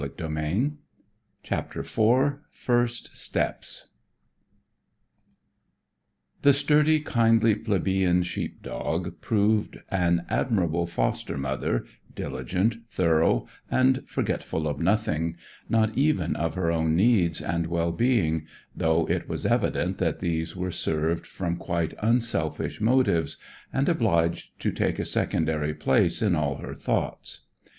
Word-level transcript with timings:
CHAPTER 1.43 1.81
IV 1.81 2.33
FIRST 2.49 3.15
STEPS 3.15 3.89
The 6.41 6.53
sturdy, 6.53 7.01
kindly, 7.01 7.53
plebeian 7.53 8.23
sheep 8.23 8.63
dog 8.63 9.21
proved 9.21 9.77
an 9.89 10.25
admirable 10.27 10.87
foster 10.87 11.37
mother, 11.37 11.85
diligent, 12.15 12.77
thorough, 12.89 13.47
and 13.69 14.01
forgetful 14.07 14.67
of 14.67 14.79
nothing, 14.79 15.35
not 15.69 15.95
even 15.95 16.35
of 16.35 16.55
her 16.55 16.71
own 16.71 16.95
needs 16.95 17.39
and 17.39 17.67
well 17.67 17.91
being, 17.91 18.47
though 18.75 19.05
it 19.07 19.29
was 19.29 19.45
evident 19.45 19.99
that 19.99 20.19
these 20.19 20.55
were 20.55 20.71
served 20.71 21.27
from 21.27 21.57
quite 21.57 21.93
unselfish 21.99 22.81
motives, 22.81 23.37
and 23.71 23.87
obliged 23.87 24.59
to 24.61 24.71
take 24.71 24.97
a 24.97 25.05
secondary 25.05 25.75
place 25.75 26.23
in 26.23 26.33
all 26.35 26.55
her 26.55 26.73
thoughts. 26.73 27.41